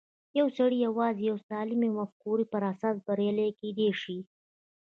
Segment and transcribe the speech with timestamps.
[0.39, 4.17] يو سړی يوازې د يوې سالمې مفکورې پر اساس بريالی کېدای شي.